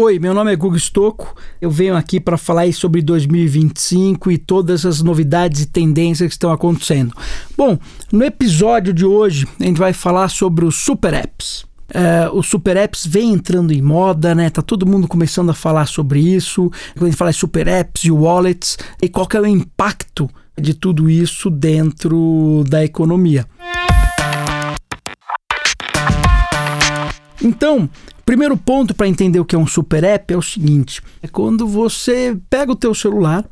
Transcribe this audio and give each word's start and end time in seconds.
Oi, 0.00 0.20
meu 0.20 0.32
nome 0.32 0.52
é 0.52 0.54
Gugu 0.54 0.76
Stocco. 0.76 1.34
Eu 1.60 1.72
venho 1.72 1.96
aqui 1.96 2.20
para 2.20 2.38
falar 2.38 2.72
sobre 2.72 3.02
2025 3.02 4.30
e 4.30 4.38
todas 4.38 4.86
as 4.86 5.02
novidades 5.02 5.62
e 5.62 5.66
tendências 5.66 6.28
que 6.28 6.34
estão 6.34 6.52
acontecendo. 6.52 7.12
Bom, 7.56 7.76
no 8.12 8.22
episódio 8.24 8.94
de 8.94 9.04
hoje 9.04 9.44
a 9.58 9.64
gente 9.64 9.76
vai 9.76 9.92
falar 9.92 10.28
sobre 10.28 10.64
os 10.64 10.76
super 10.76 11.12
apps. 11.12 11.62
Uh, 11.90 12.32
os 12.32 12.46
super 12.46 12.76
apps 12.76 13.04
vem 13.04 13.32
entrando 13.32 13.72
em 13.72 13.82
moda, 13.82 14.36
né? 14.36 14.48
Tá 14.50 14.62
todo 14.62 14.86
mundo 14.86 15.08
começando 15.08 15.50
a 15.50 15.54
falar 15.54 15.86
sobre 15.86 16.20
isso. 16.20 16.70
Quando 16.92 17.02
a 17.02 17.06
gente 17.06 17.18
fala 17.18 17.32
de 17.32 17.38
super 17.38 17.66
apps 17.66 18.04
e 18.04 18.12
wallets, 18.12 18.78
e 19.02 19.08
qual 19.08 19.26
é 19.34 19.40
o 19.40 19.46
impacto 19.46 20.30
de 20.56 20.74
tudo 20.74 21.10
isso 21.10 21.50
dentro 21.50 22.62
da 22.68 22.84
economia. 22.84 23.46
Então, 27.42 27.88
primeiro 28.28 28.58
ponto 28.58 28.94
para 28.94 29.08
entender 29.08 29.40
o 29.40 29.44
que 29.44 29.56
é 29.56 29.58
um 29.58 29.66
super 29.66 30.04
app 30.04 30.34
é 30.34 30.36
o 30.36 30.42
seguinte: 30.42 31.00
é 31.22 31.26
quando 31.26 31.66
você 31.66 32.36
pega 32.50 32.70
o 32.70 32.76
teu 32.76 32.94
celular, 32.94 33.42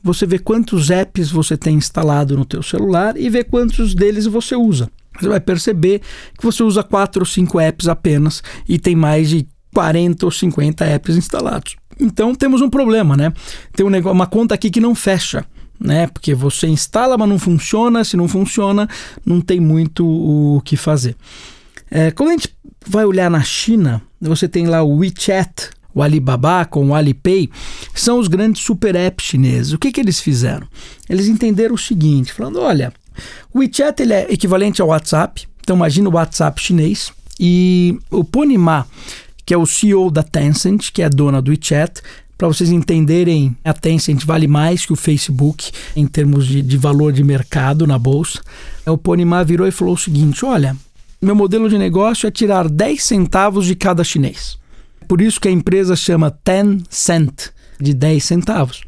você 0.00 0.24
vê 0.24 0.38
quantos 0.38 0.92
apps 0.92 1.28
você 1.28 1.56
tem 1.56 1.74
instalado 1.74 2.36
no 2.36 2.44
teu 2.44 2.62
celular 2.62 3.16
e 3.16 3.28
vê 3.28 3.42
quantos 3.42 3.96
deles 3.96 4.26
você 4.26 4.54
usa. 4.54 4.88
Você 5.20 5.28
vai 5.28 5.40
perceber 5.40 6.00
que 6.38 6.44
você 6.44 6.62
usa 6.62 6.84
quatro 6.84 7.22
ou 7.22 7.26
cinco 7.26 7.58
apps 7.58 7.88
apenas 7.88 8.44
e 8.68 8.78
tem 8.78 8.94
mais 8.94 9.28
de 9.28 9.44
40 9.74 10.24
ou 10.24 10.30
50 10.30 10.84
apps 10.84 11.16
instalados. 11.16 11.74
Então 11.98 12.32
temos 12.32 12.60
um 12.60 12.70
problema, 12.70 13.16
né? 13.16 13.32
Tem 13.74 13.84
um 13.84 13.90
negócio, 13.90 14.14
uma 14.14 14.26
conta 14.28 14.54
aqui 14.54 14.70
que 14.70 14.80
não 14.80 14.94
fecha. 14.94 15.44
Né? 15.80 16.06
Porque 16.06 16.32
você 16.32 16.68
instala, 16.68 17.18
mas 17.18 17.28
não 17.28 17.40
funciona. 17.40 18.04
Se 18.04 18.16
não 18.16 18.28
funciona, 18.28 18.88
não 19.26 19.40
tem 19.40 19.58
muito 19.58 20.06
o 20.06 20.60
que 20.64 20.76
fazer. 20.76 21.16
É, 21.94 22.10
quando 22.10 22.30
a 22.30 22.32
gente 22.32 22.48
vai 22.86 23.04
olhar 23.04 23.30
na 23.30 23.42
China, 23.42 24.00
você 24.18 24.48
tem 24.48 24.66
lá 24.66 24.82
o 24.82 24.96
WeChat, 24.96 25.68
o 25.94 26.02
Alibaba 26.02 26.64
com 26.64 26.88
o 26.88 26.94
Alipay, 26.94 27.50
são 27.94 28.18
os 28.18 28.28
grandes 28.28 28.62
super 28.62 28.94
apps 28.94 29.26
chineses. 29.26 29.74
O 29.74 29.78
que, 29.78 29.92
que 29.92 30.00
eles 30.00 30.18
fizeram? 30.18 30.66
Eles 31.06 31.28
entenderam 31.28 31.74
o 31.74 31.78
seguinte, 31.78 32.32
falando, 32.32 32.60
olha, 32.60 32.94
o 33.52 33.58
WeChat 33.58 34.00
ele 34.00 34.14
é 34.14 34.32
equivalente 34.32 34.80
ao 34.80 34.88
WhatsApp, 34.88 35.46
então 35.60 35.76
imagina 35.76 36.08
o 36.08 36.14
WhatsApp 36.14 36.58
chinês, 36.62 37.12
e 37.38 37.98
o 38.10 38.24
Pony 38.24 38.56
Ma, 38.56 38.86
que 39.44 39.52
é 39.52 39.58
o 39.58 39.66
CEO 39.66 40.10
da 40.10 40.22
Tencent, 40.22 40.90
que 40.92 41.02
é 41.02 41.10
dona 41.10 41.42
do 41.42 41.50
WeChat, 41.50 42.00
para 42.38 42.48
vocês 42.48 42.70
entenderem, 42.70 43.54
a 43.62 43.74
Tencent 43.74 44.24
vale 44.24 44.46
mais 44.46 44.86
que 44.86 44.94
o 44.94 44.96
Facebook 44.96 45.70
em 45.94 46.06
termos 46.06 46.46
de, 46.46 46.62
de 46.62 46.76
valor 46.78 47.12
de 47.12 47.22
mercado 47.22 47.86
na 47.86 47.98
bolsa. 47.98 48.40
O 48.86 48.96
Pony 48.96 49.26
Ma 49.26 49.44
virou 49.44 49.68
e 49.68 49.70
falou 49.70 49.94
o 49.94 49.98
seguinte: 49.98 50.44
olha, 50.44 50.76
meu 51.22 51.36
modelo 51.36 51.68
de 51.68 51.78
negócio 51.78 52.26
é 52.26 52.30
tirar 52.30 52.68
10 52.68 53.02
centavos 53.02 53.64
de 53.64 53.76
cada 53.76 54.02
chinês. 54.02 54.58
Por 55.06 55.20
isso 55.20 55.40
que 55.40 55.46
a 55.46 55.52
empresa 55.52 55.94
chama 55.94 56.30
Tencent, 56.30 57.50
de 57.80 57.94
10 57.94 58.24
centavos. 58.24 58.82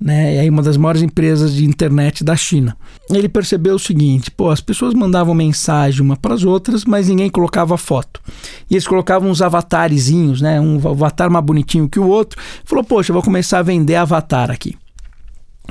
Né? 0.00 0.44
É 0.44 0.50
uma 0.50 0.62
das 0.62 0.76
maiores 0.76 1.00
empresas 1.00 1.54
de 1.54 1.64
internet 1.64 2.24
da 2.24 2.36
China. 2.36 2.76
Ele 3.08 3.28
percebeu 3.28 3.76
o 3.76 3.78
seguinte: 3.78 4.30
pô, 4.30 4.50
as 4.50 4.60
pessoas 4.60 4.94
mandavam 4.94 5.34
mensagem 5.34 6.02
uma 6.02 6.16
para 6.16 6.34
as 6.34 6.44
outras, 6.44 6.84
mas 6.84 7.08
ninguém 7.08 7.30
colocava 7.30 7.78
foto. 7.78 8.20
E 8.68 8.74
eles 8.74 8.86
colocavam 8.86 9.30
uns 9.30 9.40
avatarezinhos, 9.40 10.40
né? 10.40 10.60
Um 10.60 10.76
avatar 10.88 11.30
mais 11.30 11.44
bonitinho 11.44 11.88
que 11.88 12.00
o 12.00 12.08
outro. 12.08 12.40
Falou, 12.64 12.84
poxa, 12.84 13.12
vou 13.12 13.22
começar 13.22 13.60
a 13.60 13.62
vender 13.62 13.94
avatar 13.94 14.50
aqui 14.50 14.76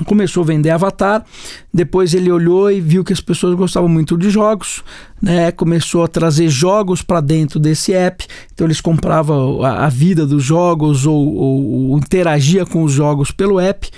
começou 0.04 0.42
a 0.42 0.46
vender 0.46 0.70
Avatar. 0.70 1.24
Depois 1.72 2.14
ele 2.14 2.30
olhou 2.30 2.70
e 2.70 2.80
viu 2.80 3.04
que 3.04 3.12
as 3.12 3.20
pessoas 3.20 3.54
gostavam 3.54 3.88
muito 3.88 4.16
de 4.16 4.30
jogos, 4.30 4.82
né? 5.20 5.50
Começou 5.52 6.04
a 6.04 6.08
trazer 6.08 6.48
jogos 6.48 7.02
para 7.02 7.20
dentro 7.20 7.58
desse 7.58 7.92
app. 7.92 8.26
Então 8.52 8.66
eles 8.66 8.80
compravam 8.80 9.62
a, 9.62 9.86
a 9.86 9.88
vida 9.88 10.26
dos 10.26 10.42
jogos 10.42 11.06
ou, 11.06 11.34
ou, 11.34 11.90
ou, 11.90 11.98
interagia 11.98 12.66
com 12.66 12.82
os 12.82 12.92
jogos 12.92 13.30
pelo 13.30 13.58
app. 13.58 13.88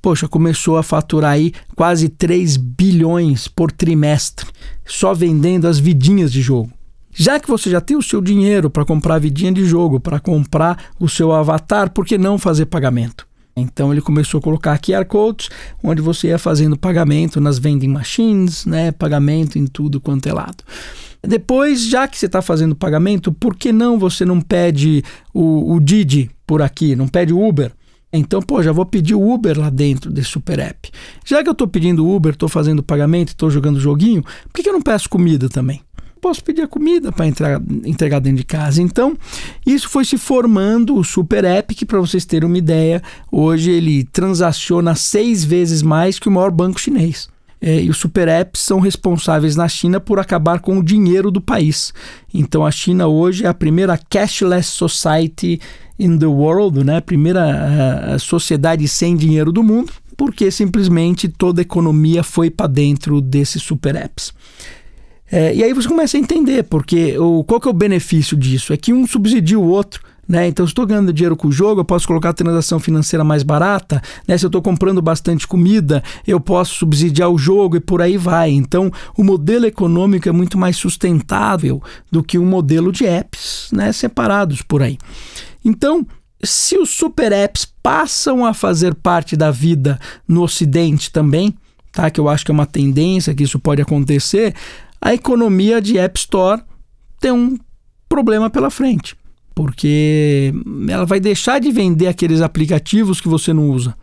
Poxa, 0.00 0.28
começou 0.28 0.76
a 0.76 0.82
faturar 0.82 1.32
aí 1.32 1.52
quase 1.74 2.08
3 2.08 2.56
bilhões 2.56 3.48
por 3.48 3.72
trimestre, 3.72 4.46
só 4.86 5.12
vendendo 5.12 5.66
as 5.66 5.78
vidinhas 5.78 6.32
de 6.32 6.40
jogo. 6.40 6.70
Já 7.12 7.40
que 7.40 7.48
você 7.48 7.68
já 7.68 7.80
tem 7.80 7.96
o 7.96 8.02
seu 8.02 8.20
dinheiro 8.20 8.70
para 8.70 8.84
comprar 8.84 9.18
vidinha 9.18 9.50
de 9.50 9.64
jogo, 9.64 9.98
para 9.98 10.20
comprar 10.20 10.84
o 11.00 11.08
seu 11.08 11.32
avatar, 11.32 11.90
por 11.90 12.06
que 12.06 12.16
não 12.16 12.38
fazer 12.38 12.66
pagamento? 12.66 13.27
Então 13.60 13.92
ele 13.92 14.00
começou 14.00 14.38
a 14.38 14.42
colocar 14.42 14.78
QR 14.78 15.04
codes, 15.06 15.48
onde 15.82 16.00
você 16.00 16.28
ia 16.28 16.38
fazendo 16.38 16.76
pagamento 16.76 17.40
nas 17.40 17.58
vending 17.58 17.88
machines, 17.88 18.64
né, 18.66 18.92
pagamento 18.92 19.58
em 19.58 19.66
tudo 19.66 20.00
quanto 20.00 20.28
é 20.28 20.32
lado. 20.32 20.64
Depois, 21.22 21.84
já 21.84 22.06
que 22.06 22.16
você 22.16 22.26
está 22.26 22.40
fazendo 22.40 22.76
pagamento, 22.76 23.32
por 23.32 23.56
que 23.56 23.72
não 23.72 23.98
você 23.98 24.24
não 24.24 24.40
pede 24.40 25.02
o, 25.34 25.74
o 25.74 25.80
Didi 25.80 26.30
por 26.46 26.62
aqui, 26.62 26.94
não 26.94 27.08
pede 27.08 27.32
o 27.32 27.46
Uber? 27.46 27.72
Então, 28.12 28.40
pô, 28.40 28.62
já 28.62 28.72
vou 28.72 28.86
pedir 28.86 29.14
o 29.14 29.30
Uber 29.34 29.58
lá 29.58 29.68
dentro 29.68 30.10
desse 30.10 30.30
super 30.30 30.58
app. 30.58 30.90
Já 31.24 31.42
que 31.42 31.48
eu 31.48 31.52
estou 31.52 31.68
pedindo 31.68 32.08
Uber, 32.08 32.32
estou 32.32 32.48
fazendo 32.48 32.82
pagamento, 32.82 33.28
estou 33.28 33.50
jogando 33.50 33.78
joguinho, 33.78 34.22
por 34.22 34.54
que, 34.54 34.62
que 34.62 34.68
eu 34.68 34.72
não 34.72 34.80
peço 34.80 35.10
comida 35.10 35.48
também? 35.48 35.82
Posso 36.18 36.44
pedir 36.44 36.62
a 36.62 36.68
comida 36.68 37.10
para 37.10 37.26
entregar, 37.26 38.20
dentro 38.20 38.38
de 38.38 38.44
casa. 38.44 38.82
Então, 38.82 39.16
isso 39.64 39.88
foi 39.88 40.04
se 40.04 40.18
formando 40.18 40.96
o 40.96 41.04
Super 41.04 41.44
App, 41.44 41.74
que 41.74 41.86
para 41.86 42.00
vocês 42.00 42.24
terem 42.24 42.48
uma 42.48 42.58
ideia, 42.58 43.02
hoje 43.32 43.70
ele 43.70 44.04
transaciona 44.04 44.94
seis 44.94 45.44
vezes 45.44 45.82
mais 45.82 46.18
que 46.18 46.28
o 46.28 46.32
maior 46.32 46.50
banco 46.50 46.80
chinês. 46.80 47.28
É, 47.60 47.82
e 47.82 47.90
os 47.90 47.98
super 47.98 48.28
apps 48.28 48.60
são 48.60 48.78
responsáveis 48.78 49.56
na 49.56 49.68
China 49.68 49.98
por 49.98 50.20
acabar 50.20 50.60
com 50.60 50.78
o 50.78 50.82
dinheiro 50.82 51.30
do 51.30 51.40
país. 51.40 51.92
Então 52.32 52.64
a 52.64 52.70
China 52.70 53.08
hoje 53.08 53.44
é 53.44 53.48
a 53.48 53.54
primeira 53.54 53.98
cashless 54.08 54.68
society 54.68 55.60
in 55.98 56.16
the 56.18 56.26
world, 56.26 56.84
né? 56.84 56.98
a 56.98 57.02
primeira 57.02 58.14
uh, 58.14 58.18
sociedade 58.20 58.86
sem 58.86 59.16
dinheiro 59.16 59.50
do 59.50 59.64
mundo, 59.64 59.92
porque 60.16 60.50
simplesmente 60.50 61.28
toda 61.28 61.60
a 61.60 61.62
economia 61.62 62.22
foi 62.22 62.48
para 62.48 62.68
dentro 62.68 63.20
desses 63.20 63.62
super 63.62 63.96
apps. 63.96 64.32
É, 65.30 65.54
e 65.54 65.62
aí 65.62 65.72
você 65.72 65.86
começa 65.86 66.16
a 66.16 66.20
entender, 66.20 66.64
porque 66.64 67.18
o, 67.18 67.44
qual 67.44 67.60
que 67.60 67.68
é 67.68 67.70
o 67.70 67.74
benefício 67.74 68.36
disso? 68.36 68.72
É 68.72 68.76
que 68.76 68.92
um 68.92 69.06
subsidia 69.06 69.58
o 69.58 69.68
outro. 69.68 70.02
Né? 70.28 70.46
Então, 70.46 70.66
se 70.66 70.72
estou 70.72 70.86
ganhando 70.86 71.10
dinheiro 71.10 71.34
com 71.34 71.48
o 71.48 71.52
jogo, 71.52 71.80
eu 71.80 71.84
posso 71.86 72.06
colocar 72.06 72.28
a 72.28 72.34
transação 72.34 72.78
financeira 72.78 73.24
mais 73.24 73.42
barata. 73.42 74.02
Né? 74.26 74.36
Se 74.36 74.44
eu 74.44 74.48
estou 74.48 74.60
comprando 74.60 75.00
bastante 75.00 75.46
comida, 75.46 76.02
eu 76.26 76.38
posso 76.38 76.74
subsidiar 76.74 77.30
o 77.30 77.38
jogo 77.38 77.76
e 77.76 77.80
por 77.80 78.02
aí 78.02 78.18
vai. 78.18 78.50
Então, 78.50 78.92
o 79.16 79.24
modelo 79.24 79.64
econômico 79.64 80.28
é 80.28 80.32
muito 80.32 80.58
mais 80.58 80.76
sustentável 80.76 81.82
do 82.12 82.22
que 82.22 82.38
um 82.38 82.44
modelo 82.44 82.92
de 82.92 83.06
apps 83.06 83.70
né? 83.72 83.90
separados 83.90 84.60
por 84.60 84.82
aí. 84.82 84.98
Então, 85.64 86.06
se 86.44 86.76
os 86.76 86.90
super 86.90 87.32
apps 87.32 87.66
passam 87.82 88.44
a 88.44 88.52
fazer 88.52 88.94
parte 88.94 89.34
da 89.34 89.50
vida 89.50 89.98
no 90.26 90.42
Ocidente 90.42 91.10
também, 91.10 91.54
tá? 91.90 92.10
que 92.10 92.20
eu 92.20 92.28
acho 92.28 92.44
que 92.44 92.50
é 92.50 92.54
uma 92.54 92.66
tendência 92.66 93.34
que 93.34 93.44
isso 93.44 93.58
pode 93.58 93.80
acontecer, 93.80 94.54
a 95.00 95.14
economia 95.14 95.80
de 95.80 95.98
App 95.98 96.18
Store 96.18 96.62
tem 97.20 97.32
um 97.32 97.58
problema 98.08 98.48
pela 98.50 98.70
frente, 98.70 99.16
porque 99.54 100.52
ela 100.88 101.04
vai 101.04 101.20
deixar 101.20 101.60
de 101.60 101.70
vender 101.70 102.06
aqueles 102.06 102.40
aplicativos 102.40 103.20
que 103.20 103.28
você 103.28 103.52
não 103.52 103.70
usa. 103.70 103.94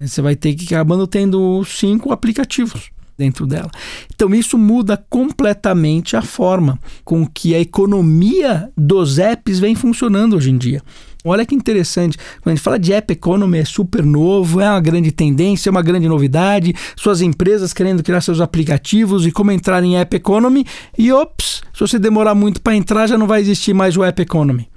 Você 0.00 0.22
vai 0.22 0.34
ter 0.34 0.54
que 0.54 0.74
acabando 0.74 1.06
tendo 1.06 1.62
cinco 1.64 2.12
aplicativos 2.12 2.90
dentro 3.18 3.46
dela. 3.46 3.70
Então 4.14 4.34
isso 4.34 4.56
muda 4.56 4.96
completamente 5.10 6.16
a 6.16 6.22
forma 6.22 6.78
com 7.04 7.26
que 7.26 7.54
a 7.54 7.60
economia 7.60 8.72
dos 8.76 9.18
apps 9.18 9.58
vem 9.58 9.74
funcionando 9.74 10.36
hoje 10.36 10.50
em 10.50 10.56
dia. 10.56 10.82
Olha 11.24 11.44
que 11.44 11.54
interessante. 11.54 12.16
Quando 12.40 12.52
a 12.52 12.56
gente 12.56 12.64
fala 12.64 12.78
de 12.78 12.92
app 12.92 13.12
economy, 13.12 13.58
é 13.58 13.64
super 13.64 14.04
novo, 14.04 14.60
é 14.60 14.68
uma 14.68 14.80
grande 14.80 15.12
tendência, 15.12 15.68
é 15.68 15.70
uma 15.72 15.82
grande 15.82 16.08
novidade. 16.08 16.74
Suas 16.96 17.20
empresas 17.20 17.74
querendo 17.74 18.02
criar 18.02 18.22
seus 18.22 18.40
aplicativos 18.40 19.26
e 19.26 19.30
como 19.30 19.50
entrar 19.50 19.84
em 19.84 19.98
app 19.98 20.16
economy. 20.16 20.64
E 20.96 21.12
ops, 21.12 21.62
se 21.74 21.80
você 21.80 21.98
demorar 21.98 22.34
muito 22.34 22.62
para 22.62 22.74
entrar, 22.74 23.06
já 23.06 23.18
não 23.18 23.26
vai 23.26 23.40
existir 23.40 23.74
mais 23.74 23.96
o 23.96 24.04
app 24.04 24.20
economy. 24.22 24.68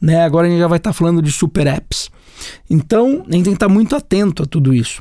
Né? 0.00 0.22
Agora 0.24 0.48
a 0.48 0.50
gente 0.50 0.58
já 0.58 0.68
vai 0.68 0.78
estar 0.78 0.90
tá 0.90 0.94
falando 0.94 1.22
de 1.22 1.30
super 1.30 1.66
apps. 1.68 2.10
Então, 2.68 3.24
a 3.28 3.32
gente 3.32 3.44
tem 3.44 3.44
que 3.44 3.48
estar 3.50 3.68
tá 3.68 3.72
muito 3.72 3.94
atento 3.94 4.42
a 4.42 4.46
tudo 4.46 4.74
isso. 4.74 5.00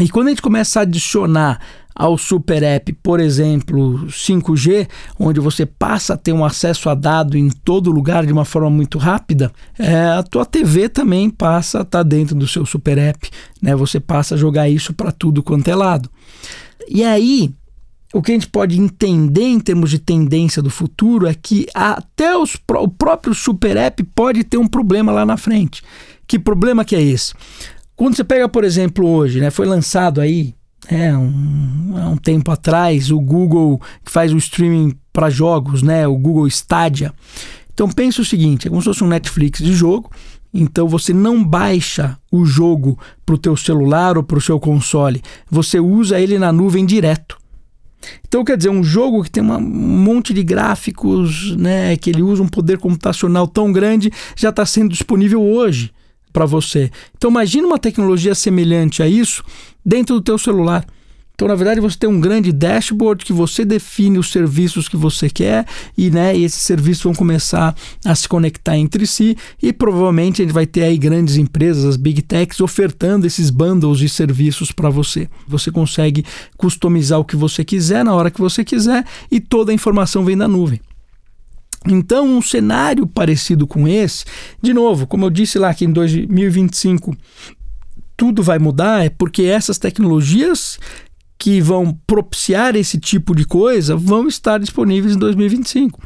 E 0.00 0.08
quando 0.08 0.26
a 0.26 0.30
gente 0.30 0.42
começa 0.42 0.80
a 0.80 0.82
adicionar 0.82 1.60
ao 1.94 2.18
Super 2.18 2.64
App, 2.64 2.92
por 2.94 3.20
exemplo, 3.20 4.06
5G, 4.08 4.88
onde 5.18 5.38
você 5.38 5.64
passa 5.64 6.14
a 6.14 6.16
ter 6.16 6.32
um 6.32 6.44
acesso 6.44 6.90
a 6.90 6.94
dado 6.94 7.38
em 7.38 7.48
todo 7.64 7.90
lugar 7.90 8.26
de 8.26 8.32
uma 8.32 8.44
forma 8.44 8.70
muito 8.70 8.98
rápida, 8.98 9.50
é, 9.78 9.96
a 10.10 10.22
tua 10.22 10.44
TV 10.44 10.88
também 10.88 11.30
passa 11.30 11.78
a 11.78 11.82
estar 11.82 11.98
tá 11.98 12.02
dentro 12.02 12.34
do 12.34 12.46
seu 12.46 12.66
Super 12.66 12.98
App, 12.98 13.30
né? 13.60 13.74
Você 13.74 13.98
passa 13.98 14.34
a 14.34 14.38
jogar 14.38 14.68
isso 14.68 14.92
para 14.92 15.10
tudo 15.10 15.42
quanto 15.42 15.68
é 15.68 15.74
lado. 15.74 16.10
E 16.88 17.02
aí, 17.02 17.50
o 18.12 18.22
que 18.22 18.30
a 18.30 18.34
gente 18.34 18.48
pode 18.48 18.78
entender 18.78 19.44
em 19.44 19.58
termos 19.58 19.90
de 19.90 19.98
tendência 19.98 20.62
do 20.62 20.70
futuro 20.70 21.26
é 21.26 21.34
que 21.34 21.66
até 21.74 22.36
os, 22.36 22.56
o 22.68 22.88
próprio 22.88 23.34
Super 23.34 23.76
App 23.76 24.02
pode 24.14 24.44
ter 24.44 24.58
um 24.58 24.68
problema 24.68 25.10
lá 25.10 25.24
na 25.24 25.36
frente. 25.36 25.82
Que 26.26 26.38
problema 26.38 26.84
que 26.84 26.94
é 26.94 27.02
esse? 27.02 27.32
Quando 27.96 28.14
você 28.14 28.24
pega, 28.24 28.48
por 28.48 28.62
exemplo, 28.62 29.08
hoje, 29.08 29.40
né, 29.40 29.50
foi 29.50 29.66
lançado 29.66 30.20
aí 30.20 30.54
é, 30.88 31.16
um, 31.16 32.12
um 32.12 32.16
tempo 32.16 32.50
atrás, 32.50 33.10
o 33.10 33.20
Google 33.20 33.80
que 34.04 34.10
faz 34.10 34.32
o 34.32 34.36
streaming 34.36 34.94
para 35.14 35.30
jogos, 35.30 35.80
né, 35.80 36.06
o 36.08 36.18
Google 36.18 36.48
Stadia. 36.48 37.12
Então 37.72 37.88
pense 37.88 38.20
o 38.20 38.24
seguinte, 38.24 38.66
é 38.66 38.70
como 38.70 38.82
se 38.82 38.86
fosse 38.86 39.04
um 39.04 39.08
Netflix 39.08 39.60
de 39.60 39.72
jogo, 39.72 40.10
então 40.52 40.88
você 40.88 41.14
não 41.14 41.42
baixa 41.42 42.18
o 42.30 42.44
jogo 42.44 42.98
para 43.24 43.36
o 43.36 43.38
teu 43.38 43.56
celular 43.56 44.18
ou 44.18 44.24
para 44.24 44.38
o 44.38 44.40
seu 44.40 44.58
console, 44.58 45.22
você 45.48 45.78
usa 45.78 46.20
ele 46.20 46.36
na 46.36 46.52
nuvem 46.52 46.84
direto. 46.84 47.38
Então, 48.26 48.44
quer 48.44 48.56
dizer, 48.56 48.68
um 48.68 48.84
jogo 48.84 49.22
que 49.22 49.30
tem 49.30 49.42
um 49.42 49.60
monte 49.60 50.34
de 50.34 50.42
gráficos, 50.42 51.56
né, 51.56 51.96
que 51.96 52.10
ele 52.10 52.22
usa 52.22 52.42
um 52.42 52.48
poder 52.48 52.76
computacional 52.76 53.46
tão 53.46 53.72
grande, 53.72 54.12
já 54.36 54.50
está 54.50 54.66
sendo 54.66 54.90
disponível 54.90 55.40
hoje 55.40 55.90
para 56.32 56.44
você. 56.44 56.90
Então, 57.16 57.30
imagine 57.30 57.64
uma 57.64 57.78
tecnologia 57.78 58.34
semelhante 58.34 59.02
a 59.02 59.08
isso 59.08 59.42
dentro 59.86 60.16
do 60.16 60.20
teu 60.20 60.36
celular. 60.36 60.84
Então, 61.34 61.48
na 61.48 61.56
verdade, 61.56 61.80
você 61.80 61.98
tem 61.98 62.08
um 62.08 62.20
grande 62.20 62.52
dashboard 62.52 63.24
que 63.24 63.32
você 63.32 63.64
define 63.64 64.18
os 64.18 64.30
serviços 64.30 64.88
que 64.88 64.96
você 64.96 65.28
quer 65.28 65.66
e, 65.98 66.08
né, 66.08 66.36
e 66.36 66.44
esses 66.44 66.62
serviços 66.62 67.02
vão 67.02 67.12
começar 67.12 67.74
a 68.04 68.14
se 68.14 68.28
conectar 68.28 68.76
entre 68.76 69.04
si 69.04 69.36
e 69.60 69.72
provavelmente 69.72 70.40
a 70.40 70.44
gente 70.44 70.54
vai 70.54 70.64
ter 70.64 70.84
aí 70.84 70.96
grandes 70.96 71.36
empresas, 71.36 71.84
as 71.84 71.96
big 71.96 72.22
techs, 72.22 72.60
ofertando 72.60 73.26
esses 73.26 73.50
bundles 73.50 73.98
de 73.98 74.08
serviços 74.08 74.70
para 74.70 74.88
você. 74.88 75.28
Você 75.48 75.72
consegue 75.72 76.24
customizar 76.56 77.18
o 77.18 77.24
que 77.24 77.34
você 77.34 77.64
quiser 77.64 78.04
na 78.04 78.14
hora 78.14 78.30
que 78.30 78.40
você 78.40 78.64
quiser 78.64 79.04
e 79.28 79.40
toda 79.40 79.72
a 79.72 79.74
informação 79.74 80.24
vem 80.24 80.36
da 80.36 80.46
nuvem. 80.46 80.80
Então, 81.86 82.28
um 82.28 82.40
cenário 82.40 83.08
parecido 83.08 83.66
com 83.66 83.88
esse, 83.88 84.24
de 84.62 84.72
novo, 84.72 85.04
como 85.04 85.26
eu 85.26 85.30
disse 85.30 85.58
lá 85.58 85.74
que 85.74 85.84
em 85.84 85.92
2025 85.92 87.14
tudo 88.16 88.42
vai 88.42 88.60
mudar, 88.60 89.04
é 89.04 89.10
porque 89.10 89.42
essas 89.42 89.76
tecnologias 89.76 90.78
que 91.44 91.60
vão 91.60 91.94
propiciar 92.06 92.74
esse 92.74 92.98
tipo 92.98 93.34
de 93.34 93.44
coisa 93.44 93.94
vão 93.94 94.26
estar 94.26 94.56
disponíveis 94.56 95.14
em 95.14 95.18
2025. 95.18 96.00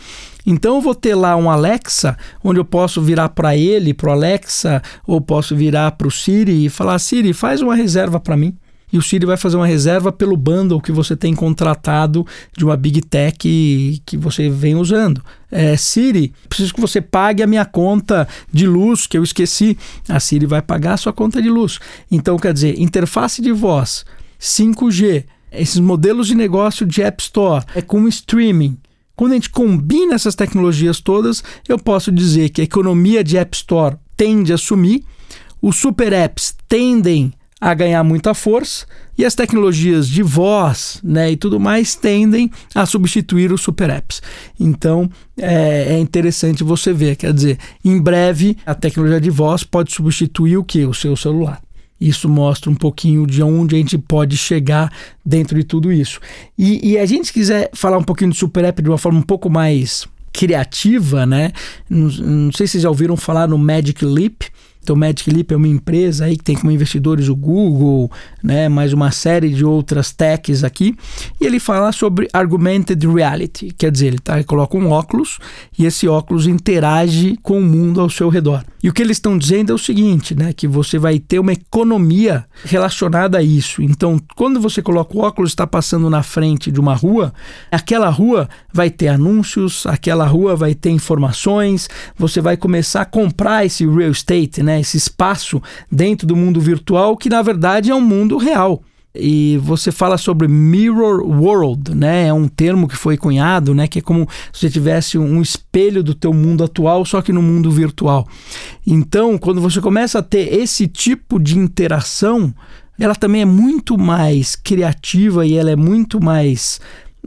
Então 0.44 0.74
eu 0.74 0.80
vou 0.80 0.96
ter 0.96 1.14
lá 1.14 1.36
um 1.36 1.48
Alexa, 1.48 2.18
onde 2.42 2.58
eu 2.58 2.64
posso 2.64 3.00
virar 3.00 3.28
para 3.28 3.56
ele, 3.56 3.94
para 3.94 4.08
o 4.08 4.12
Alexa, 4.12 4.82
ou 5.06 5.20
posso 5.20 5.54
virar 5.54 5.92
para 5.92 6.08
o 6.08 6.10
Siri 6.10 6.64
e 6.64 6.68
falar: 6.68 6.98
Siri, 6.98 7.32
faz 7.32 7.62
uma 7.62 7.76
reserva 7.76 8.18
para 8.18 8.36
mim. 8.36 8.52
E 8.92 8.98
o 8.98 9.02
Siri 9.02 9.26
vai 9.26 9.36
fazer 9.36 9.56
uma 9.56 9.66
reserva 9.66 10.10
pelo 10.10 10.36
bundle 10.36 10.80
que 10.80 10.90
você 10.90 11.14
tem 11.14 11.36
contratado 11.36 12.26
de 12.56 12.64
uma 12.64 12.76
Big 12.76 13.00
Tech 13.02 13.38
que 14.04 14.16
você 14.16 14.50
vem 14.50 14.74
usando. 14.74 15.22
É, 15.52 15.76
Siri, 15.76 16.34
preciso 16.48 16.74
que 16.74 16.80
você 16.80 17.00
pague 17.00 17.44
a 17.44 17.46
minha 17.46 17.64
conta 17.64 18.26
de 18.52 18.66
luz 18.66 19.06
que 19.06 19.16
eu 19.16 19.22
esqueci. 19.22 19.78
A 20.08 20.18
Siri 20.18 20.46
vai 20.46 20.62
pagar 20.62 20.94
a 20.94 20.96
sua 20.96 21.12
conta 21.12 21.40
de 21.40 21.48
luz. 21.48 21.78
Então, 22.10 22.36
quer 22.36 22.52
dizer, 22.52 22.76
interface 22.80 23.40
de 23.40 23.52
voz 23.52 24.04
5G, 24.40 25.24
esses 25.50 25.78
modelos 25.78 26.26
de 26.26 26.34
negócio 26.34 26.86
de 26.86 27.02
App 27.02 27.22
Store, 27.22 27.64
é 27.74 27.82
com 27.82 28.06
streaming. 28.08 28.78
Quando 29.16 29.32
a 29.32 29.34
gente 29.34 29.50
combina 29.50 30.14
essas 30.14 30.34
tecnologias 30.34 31.00
todas, 31.00 31.42
eu 31.68 31.78
posso 31.78 32.12
dizer 32.12 32.50
que 32.50 32.60
a 32.60 32.64
economia 32.64 33.24
de 33.24 33.36
App 33.36 33.56
Store 33.56 33.96
tende 34.16 34.52
a 34.52 34.58
sumir, 34.58 35.02
os 35.60 35.76
super 35.76 36.12
apps 36.12 36.54
tendem 36.68 37.32
a 37.60 37.74
ganhar 37.74 38.04
muita 38.04 38.34
força 38.34 38.86
e 39.16 39.24
as 39.24 39.34
tecnologias 39.34 40.08
de 40.08 40.22
voz 40.22 41.00
né, 41.02 41.32
e 41.32 41.36
tudo 41.36 41.58
mais 41.58 41.96
tendem 41.96 42.50
a 42.74 42.86
substituir 42.86 43.52
os 43.52 43.60
super 43.60 43.90
apps. 43.90 44.22
Então 44.58 45.10
é, 45.36 45.94
é, 45.94 45.98
interessante 45.98 46.62
você 46.62 46.92
ver, 46.92 47.16
quer 47.16 47.32
dizer, 47.32 47.58
em 47.84 48.00
breve 48.00 48.56
a 48.64 48.74
tecnologia 48.74 49.20
de 49.20 49.30
voz 49.30 49.64
pode 49.64 49.92
substituir 49.92 50.56
o 50.56 50.64
que? 50.64 50.84
O 50.84 50.94
seu 50.94 51.16
celular. 51.16 51.60
Isso 52.00 52.28
mostra 52.28 52.70
um 52.70 52.74
pouquinho 52.74 53.26
de 53.26 53.42
onde 53.42 53.74
a 53.74 53.78
gente 53.78 53.98
pode 53.98 54.36
chegar 54.36 54.92
dentro 55.24 55.56
de 55.56 55.64
tudo 55.64 55.92
isso. 55.92 56.20
E, 56.56 56.92
e 56.92 56.98
a 56.98 57.06
gente 57.06 57.32
quiser 57.32 57.70
falar 57.72 57.98
um 57.98 58.04
pouquinho 58.04 58.30
de 58.30 58.36
Super 58.36 58.64
App 58.64 58.80
de 58.80 58.88
uma 58.88 58.98
forma 58.98 59.18
um 59.18 59.22
pouco 59.22 59.50
mais 59.50 60.06
criativa, 60.32 61.26
né? 61.26 61.52
Não, 61.90 62.08
não 62.08 62.52
sei 62.52 62.66
se 62.66 62.72
vocês 62.72 62.82
já 62.82 62.88
ouviram 62.88 63.16
falar 63.16 63.48
no 63.48 63.58
Magic 63.58 64.04
Leap. 64.04 64.42
Então, 64.88 64.96
o 64.96 65.34
Leap 65.34 65.52
é 65.52 65.56
uma 65.56 65.68
empresa 65.68 66.24
aí 66.24 66.36
que 66.36 66.44
tem 66.44 66.56
como 66.56 66.70
investidores 66.70 67.28
o 67.28 67.36
Google, 67.36 68.10
né, 68.42 68.70
mais 68.70 68.94
uma 68.94 69.10
série 69.10 69.50
de 69.50 69.62
outras 69.62 70.12
techs 70.12 70.64
aqui. 70.64 70.96
E 71.38 71.44
ele 71.44 71.60
fala 71.60 71.92
sobre 71.92 72.26
augmented 72.32 73.06
reality, 73.06 73.70
quer 73.76 73.90
dizer, 73.90 74.06
ele, 74.06 74.18
tá, 74.18 74.36
ele 74.36 74.44
coloca 74.44 74.78
um 74.78 74.90
óculos 74.90 75.38
e 75.78 75.84
esse 75.84 76.08
óculos 76.08 76.46
interage 76.46 77.38
com 77.42 77.58
o 77.58 77.62
mundo 77.62 78.00
ao 78.00 78.08
seu 78.08 78.30
redor. 78.30 78.64
E 78.82 78.88
o 78.88 78.92
que 78.92 79.02
eles 79.02 79.16
estão 79.16 79.36
dizendo 79.36 79.72
é 79.72 79.74
o 79.74 79.78
seguinte, 79.78 80.34
né, 80.34 80.52
que 80.52 80.66
você 80.66 80.98
vai 80.98 81.18
ter 81.18 81.38
uma 81.38 81.52
economia 81.52 82.44
relacionada 82.64 83.38
a 83.38 83.42
isso. 83.42 83.82
Então, 83.82 84.18
quando 84.36 84.60
você 84.60 84.80
coloca 84.80 85.16
o 85.16 85.20
óculos, 85.20 85.50
está 85.50 85.66
passando 85.66 86.08
na 86.08 86.22
frente 86.22 86.70
de 86.70 86.80
uma 86.80 86.94
rua, 86.94 87.34
aquela 87.70 88.08
rua 88.08 88.48
vai 88.72 88.88
ter 88.88 89.08
anúncios, 89.08 89.84
aquela 89.84 90.26
rua 90.26 90.54
vai 90.54 90.74
ter 90.74 90.90
informações, 90.90 91.88
você 92.16 92.40
vai 92.40 92.56
começar 92.56 93.02
a 93.02 93.04
comprar 93.04 93.66
esse 93.66 93.84
real 93.84 94.12
estate, 94.12 94.62
né? 94.62 94.77
Esse 94.80 94.96
espaço 94.96 95.62
dentro 95.90 96.26
do 96.26 96.36
mundo 96.36 96.60
virtual 96.60 97.16
que 97.16 97.28
na 97.28 97.42
verdade 97.42 97.90
é 97.90 97.94
um 97.94 98.00
mundo 98.00 98.36
real. 98.36 98.82
E 99.14 99.58
você 99.62 99.90
fala 99.90 100.16
sobre 100.16 100.46
mirror 100.46 101.22
world, 101.26 101.94
né? 101.94 102.28
É 102.28 102.32
um 102.32 102.46
termo 102.46 102.86
que 102.86 102.96
foi 102.96 103.16
cunhado, 103.16 103.74
né? 103.74 103.88
Que 103.88 103.98
é 103.98 104.02
como 104.02 104.28
se 104.52 104.60
você 104.60 104.70
tivesse 104.70 105.18
um 105.18 105.40
espelho 105.40 106.02
do 106.02 106.14
teu 106.14 106.32
mundo 106.32 106.62
atual, 106.62 107.04
só 107.04 107.20
que 107.20 107.32
no 107.32 107.42
mundo 107.42 107.70
virtual. 107.70 108.28
Então, 108.86 109.36
quando 109.36 109.60
você 109.60 109.80
começa 109.80 110.20
a 110.20 110.22
ter 110.22 110.54
esse 110.54 110.86
tipo 110.86 111.40
de 111.40 111.58
interação, 111.58 112.54
ela 112.98 113.14
também 113.14 113.42
é 113.42 113.46
muito 113.46 113.98
mais 113.98 114.54
criativa 114.54 115.44
e 115.44 115.54
ela 115.54 115.70
é 115.70 115.76
muito 115.76 116.22
mais 116.22 116.80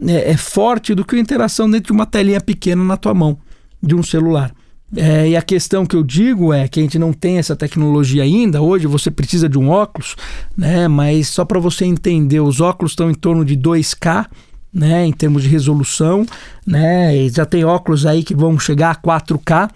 é, 0.07 0.31
é 0.31 0.37
forte 0.37 0.93
do 0.93 1.03
que 1.03 1.15
a 1.15 1.19
interação 1.19 1.69
dentro 1.69 1.87
de 1.87 1.93
uma 1.93 2.05
telinha 2.05 2.39
pequena 2.39 2.83
na 2.83 2.95
tua 2.95 3.13
mão 3.13 3.37
de 3.81 3.95
um 3.95 4.03
celular. 4.03 4.53
É, 4.95 5.29
e 5.29 5.37
a 5.37 5.41
questão 5.41 5.85
que 5.85 5.95
eu 5.95 6.03
digo 6.03 6.53
é 6.53 6.67
que 6.67 6.79
a 6.79 6.83
gente 6.83 6.99
não 6.99 7.13
tem 7.13 7.37
essa 7.37 7.55
tecnologia 7.55 8.23
ainda. 8.23 8.61
Hoje 8.61 8.87
você 8.87 9.09
precisa 9.09 9.47
de 9.47 9.57
um 9.57 9.69
óculos, 9.69 10.15
né? 10.57 10.87
Mas 10.87 11.29
só 11.29 11.45
para 11.45 11.59
você 11.59 11.85
entender, 11.85 12.41
os 12.41 12.59
óculos 12.59 12.91
estão 12.91 13.09
em 13.09 13.13
torno 13.13 13.45
de 13.45 13.55
2K, 13.55 14.27
né? 14.73 15.05
Em 15.05 15.13
termos 15.13 15.43
de 15.43 15.49
resolução, 15.49 16.25
né? 16.65 17.15
E 17.15 17.29
já 17.29 17.45
tem 17.45 17.63
óculos 17.63 18.05
aí 18.05 18.23
que 18.23 18.35
vão 18.35 18.59
chegar 18.59 18.91
a 18.91 18.95
4K. 18.95 19.69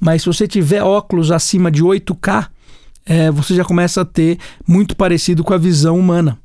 Mas 0.00 0.22
se 0.22 0.26
você 0.26 0.48
tiver 0.48 0.82
óculos 0.82 1.30
acima 1.30 1.70
de 1.70 1.82
8K, 1.84 2.48
é, 3.06 3.30
você 3.30 3.54
já 3.54 3.64
começa 3.64 4.00
a 4.00 4.04
ter 4.04 4.36
muito 4.66 4.96
parecido 4.96 5.44
com 5.44 5.54
a 5.54 5.58
visão 5.58 5.96
humana. 5.96 6.36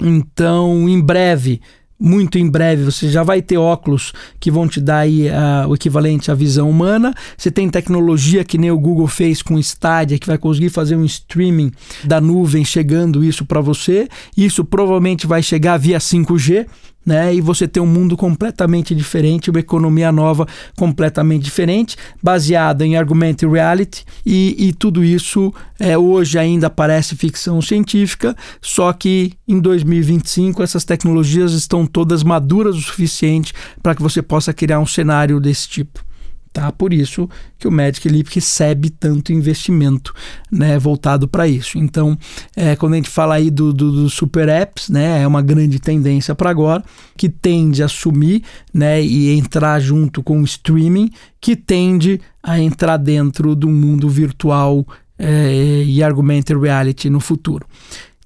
Então, 0.00 0.88
em 0.88 1.00
breve, 1.00 1.60
muito 2.02 2.36
em 2.36 2.50
breve 2.50 2.82
você 2.82 3.08
já 3.08 3.22
vai 3.22 3.40
ter 3.40 3.56
óculos 3.56 4.12
que 4.40 4.50
vão 4.50 4.66
te 4.66 4.80
dar 4.80 4.98
aí, 4.98 5.28
uh, 5.28 5.68
o 5.68 5.74
equivalente 5.74 6.30
à 6.30 6.34
visão 6.34 6.68
humana. 6.68 7.14
Você 7.38 7.50
tem 7.50 7.70
tecnologia 7.70 8.44
que 8.44 8.58
nem 8.58 8.72
o 8.72 8.78
Google 8.78 9.06
fez 9.06 9.40
com 9.40 9.54
o 9.54 9.58
Stadia, 9.60 10.18
que 10.18 10.26
vai 10.26 10.36
conseguir 10.36 10.70
fazer 10.70 10.96
um 10.96 11.04
streaming 11.04 11.70
da 12.02 12.20
nuvem 12.20 12.64
chegando 12.64 13.22
isso 13.22 13.44
para 13.44 13.60
você. 13.60 14.08
Isso 14.36 14.64
provavelmente 14.64 15.26
vai 15.26 15.42
chegar 15.42 15.76
via 15.78 15.98
5G 15.98 16.66
né? 17.04 17.34
E 17.34 17.40
você 17.40 17.66
ter 17.66 17.80
um 17.80 17.86
mundo 17.86 18.16
completamente 18.16 18.94
diferente, 18.94 19.50
uma 19.50 19.60
economia 19.60 20.12
nova 20.12 20.46
completamente 20.76 21.42
diferente, 21.42 21.96
baseada 22.22 22.86
em 22.86 22.96
augmented 22.96 23.50
reality 23.50 24.04
e, 24.24 24.68
e 24.68 24.72
tudo 24.72 25.04
isso 25.04 25.52
é, 25.78 25.98
hoje 25.98 26.38
ainda 26.38 26.70
parece 26.70 27.16
ficção 27.16 27.60
científica, 27.60 28.36
só 28.60 28.92
que 28.92 29.32
em 29.46 29.58
2025 29.58 30.62
essas 30.62 30.84
tecnologias 30.84 31.52
estão 31.52 31.86
todas 31.86 32.22
maduras 32.22 32.76
o 32.76 32.80
suficiente 32.80 33.52
para 33.82 33.94
que 33.94 34.02
você 34.02 34.22
possa 34.22 34.52
criar 34.52 34.78
um 34.78 34.86
cenário 34.86 35.40
desse 35.40 35.68
tipo. 35.68 36.11
Tá? 36.52 36.70
Por 36.70 36.92
isso 36.92 37.28
que 37.58 37.66
o 37.66 37.72
Magic 37.72 38.06
Leap 38.06 38.28
recebe 38.28 38.90
tanto 38.90 39.32
investimento 39.32 40.12
né, 40.50 40.78
voltado 40.78 41.26
para 41.26 41.48
isso. 41.48 41.78
Então, 41.78 42.16
é, 42.54 42.76
quando 42.76 42.92
a 42.92 42.96
gente 42.96 43.08
fala 43.08 43.36
aí 43.36 43.50
do, 43.50 43.72
do, 43.72 43.90
do, 43.90 44.10
super 44.10 44.48
apps, 44.50 44.90
né, 44.90 45.22
é 45.22 45.26
uma 45.26 45.40
grande 45.40 45.80
tendência 45.80 46.34
para 46.34 46.50
agora, 46.50 46.84
que 47.16 47.30
tende 47.30 47.82
a 47.82 47.88
sumir 47.88 48.42
né, 48.72 49.02
e 49.02 49.30
entrar 49.30 49.80
junto 49.80 50.22
com 50.22 50.42
o 50.42 50.44
streaming, 50.44 51.10
que 51.40 51.56
tende 51.56 52.20
a 52.42 52.60
entrar 52.60 52.98
dentro 52.98 53.56
do 53.56 53.70
mundo 53.70 54.06
virtual 54.10 54.86
é, 55.18 55.82
e 55.86 56.02
augmented 56.02 56.60
reality 56.60 57.08
no 57.08 57.20
futuro. 57.20 57.66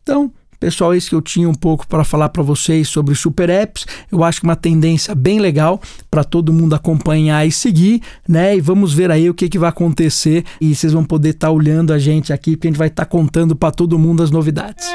Então, 0.03 0.33
Pessoal, 0.59 0.95
isso 0.95 1.11
que 1.11 1.15
eu 1.15 1.23
tinha 1.23 1.49
um 1.49 1.55
pouco 1.55 1.87
para 1.87 2.05
falar 2.05 2.29
para 2.29 2.43
vocês 2.43 2.89
sobre 2.89 3.15
super 3.15 3.49
apps. 3.51 3.87
Eu 4.11 4.25
acho 4.25 4.41
que 4.41 4.47
uma 4.47 4.57
tendência 4.57 5.15
bem 5.15 5.39
legal 5.39 5.81
para 6.11 6.25
todo 6.25 6.53
mundo 6.53 6.75
acompanhar 6.75 7.47
e 7.47 7.53
seguir, 7.53 8.03
né? 8.29 8.57
E 8.57 8.61
vamos 8.61 8.93
ver 8.93 9.11
aí 9.11 9.29
o 9.29 9.35
que, 9.35 9.49
que 9.49 9.59
vai 9.59 9.69
acontecer 9.69 10.45
e 10.61 10.75
vocês 10.75 10.93
vão 10.93 11.05
poder 11.05 11.31
estar 11.31 11.49
tá 11.49 11.53
olhando 11.53 11.93
a 11.93 11.99
gente 11.99 12.33
aqui, 12.33 12.53
porque 12.53 12.69
a 12.69 12.71
gente 12.71 12.79
vai 12.79 12.89
estar 12.89 13.05
tá 13.05 13.11
contando 13.11 13.55
para 13.55 13.71
todo 13.71 13.99
mundo 13.99 14.23
as 14.23 14.31
novidades. 14.31 14.87